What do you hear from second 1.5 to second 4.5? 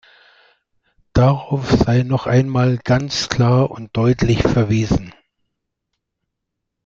sei noch einmal ganz klar und deutlich